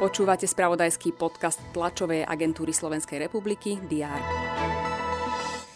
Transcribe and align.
Počúvate 0.00 0.48
spravodajský 0.48 1.12
podcast 1.12 1.60
tlačovej 1.76 2.24
agentúry 2.24 2.72
Slovenskej 2.72 3.20
republiky 3.28 3.76
DR. 3.84 4.16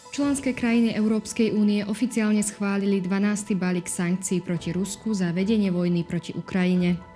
Členské 0.09 0.57
krajiny 0.57 0.97
Európskej 0.97 1.53
únie 1.53 1.85
oficiálne 1.85 2.41
schválili 2.41 3.05
12. 3.05 3.53
balík 3.53 3.85
sankcií 3.85 4.41
proti 4.41 4.73
Rusku 4.73 5.13
za 5.13 5.29
vedenie 5.29 5.69
vojny 5.69 6.01
proti 6.01 6.33
Ukrajine. 6.33 7.14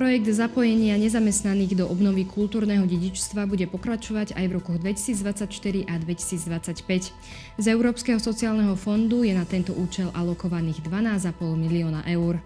Projekt 0.00 0.32
zapojenia 0.32 0.96
nezamestnaných 0.96 1.76
do 1.76 1.84
obnovy 1.84 2.24
kultúrneho 2.24 2.88
dedičstva 2.88 3.44
bude 3.44 3.68
pokračovať 3.68 4.32
aj 4.32 4.44
v 4.48 4.52
rokoch 4.56 4.80
2024 4.80 5.44
a 5.84 5.94
2025. 6.00 7.12
Z 7.60 7.66
Európskeho 7.68 8.16
sociálneho 8.16 8.80
fondu 8.80 9.28
je 9.28 9.36
na 9.36 9.44
tento 9.44 9.76
účel 9.76 10.08
alokovaných 10.16 10.80
12,5 10.88 11.36
milióna 11.52 12.08
eur. 12.08 12.40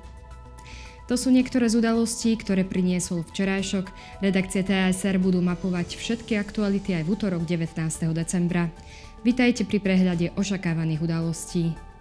To 1.07 1.15
sú 1.15 1.31
niektoré 1.31 1.71
z 1.71 1.79
udalostí, 1.79 2.35
ktoré 2.35 2.67
priniesol 2.67 3.23
včerajšok. 3.23 3.87
Redakcie 4.19 4.67
TSR 4.67 5.23
budú 5.23 5.39
mapovať 5.39 5.95
všetky 5.95 6.35
aktuality 6.35 6.99
aj 6.99 7.07
v 7.07 7.09
útorok 7.15 7.47
19. 7.47 7.71
decembra. 8.19 8.67
Vitajte 9.23 9.63
pri 9.63 9.79
prehľade 9.79 10.35
očakávaných 10.35 11.07
udalostí. 11.07 11.94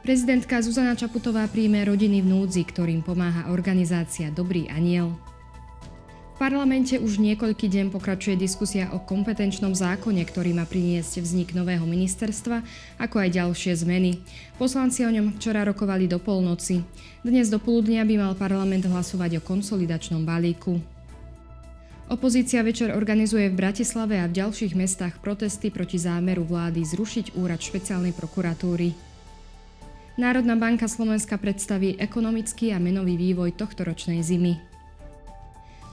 Prezidentka 0.00 0.58
Zuzana 0.64 0.96
Čaputová 0.96 1.44
príjme 1.46 1.84
rodiny 1.84 2.24
v 2.24 2.30
núdzi, 2.32 2.64
ktorým 2.64 3.04
pomáha 3.04 3.52
organizácia 3.52 4.32
Dobrý 4.32 4.66
aniel 4.72 5.12
parlamente 6.40 6.96
už 6.96 7.20
niekoľký 7.20 7.68
deň 7.68 7.86
pokračuje 7.92 8.32
diskusia 8.32 8.88
o 8.96 8.98
kompetenčnom 9.04 9.76
zákone, 9.76 10.24
ktorý 10.24 10.56
má 10.56 10.64
priniesť 10.64 11.20
vznik 11.20 11.52
nového 11.52 11.84
ministerstva, 11.84 12.64
ako 12.96 13.20
aj 13.20 13.36
ďalšie 13.36 13.76
zmeny. 13.84 14.24
Poslanci 14.56 15.04
o 15.04 15.12
ňom 15.12 15.36
včera 15.36 15.68
rokovali 15.68 16.08
do 16.08 16.16
polnoci. 16.16 16.80
Dnes 17.20 17.52
do 17.52 17.60
poludnia 17.60 18.08
by 18.08 18.16
mal 18.16 18.32
parlament 18.32 18.88
hlasovať 18.88 19.36
o 19.36 19.44
konsolidačnom 19.44 20.24
balíku. 20.24 20.80
Opozícia 22.08 22.64
večer 22.64 22.96
organizuje 22.96 23.52
v 23.52 23.60
Bratislave 23.60 24.16
a 24.16 24.24
v 24.24 24.40
ďalších 24.40 24.72
mestách 24.72 25.20
protesty 25.20 25.68
proti 25.68 26.00
zámeru 26.00 26.48
vlády 26.48 26.80
zrušiť 26.88 27.36
úrad 27.36 27.60
špeciálnej 27.60 28.16
prokuratúry. 28.16 29.09
Národná 30.20 30.52
banka 30.52 30.84
Slovenska 30.84 31.40
predstaví 31.40 31.96
ekonomický 31.96 32.76
a 32.76 32.78
menový 32.78 33.16
vývoj 33.16 33.56
tohto 33.56 33.88
ročnej 33.88 34.20
zimy. 34.20 34.60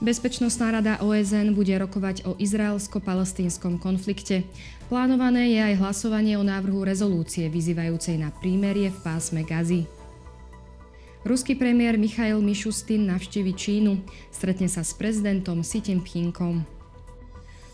Bezpečnostná 0.04 0.68
rada 0.68 1.00
OSN 1.00 1.56
bude 1.56 1.72
rokovať 1.72 2.28
o 2.28 2.36
izraelsko-palestínskom 2.36 3.80
konflikte. 3.80 4.44
Plánované 4.92 5.56
je 5.56 5.72
aj 5.72 5.80
hlasovanie 5.80 6.36
o 6.36 6.44
návrhu 6.44 6.84
rezolúcie 6.84 7.48
vyzývajúcej 7.48 8.20
na 8.20 8.28
prímerie 8.28 8.92
v 8.92 8.98
pásme 9.00 9.48
Gazy. 9.48 9.88
Ruský 11.24 11.56
premiér 11.56 11.96
Michail 11.96 12.36
Mišustin 12.44 13.08
navštívi 13.08 13.56
Čínu, 13.56 13.96
stretne 14.28 14.68
sa 14.68 14.84
s 14.84 14.92
prezidentom 14.92 15.64
Xi 15.64 15.80
Jinpingom. 15.80 16.77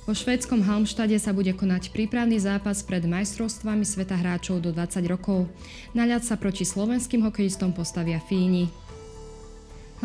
Vo 0.05 0.12
švédskom 0.12 0.60
Halmštade 0.60 1.16
sa 1.16 1.33
bude 1.33 1.56
konať 1.56 1.88
prípravný 1.88 2.36
zápas 2.36 2.84
pred 2.84 3.00
majstrovstvami 3.08 3.88
sveta 3.88 4.20
hráčov 4.20 4.60
do 4.60 4.69
20 4.69 5.00
rokov. 5.08 5.48
Naľad 5.97 6.28
sa 6.28 6.36
proti 6.36 6.69
slovenským 6.69 7.24
hokejistom 7.24 7.72
postavia 7.72 8.20
Fíni. 8.20 8.69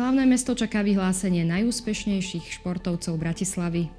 Hlavné 0.00 0.24
mesto 0.24 0.56
čaká 0.56 0.80
vyhlásenie 0.80 1.44
najúspešnejších 1.44 2.48
športovcov 2.48 3.20
Bratislavy. 3.20 3.92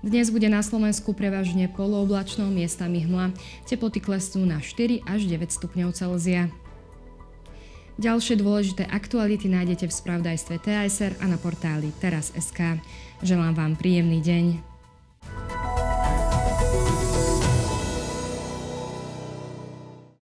Dnes 0.00 0.32
bude 0.32 0.48
na 0.48 0.64
Slovensku 0.64 1.12
prevažne 1.12 1.68
polooblačno, 1.68 2.48
miestami 2.48 3.04
hmla. 3.04 3.36
Teploty 3.68 4.00
klesnú 4.00 4.48
na 4.48 4.64
4 4.64 5.04
až 5.04 5.28
9 5.28 5.52
stupňov 5.52 5.92
Celzia. 5.92 6.48
Ďalšie 8.00 8.40
dôležité 8.40 8.88
aktuality 8.88 9.52
nájdete 9.52 9.84
v 9.84 9.92
spravodajstve 9.92 10.64
TSR 10.64 11.20
a 11.20 11.28
na 11.28 11.36
portáli 11.36 11.92
teraz.sk. 12.00 12.80
Želám 13.20 13.52
vám 13.52 13.72
príjemný 13.76 14.24
deň. 14.24 14.71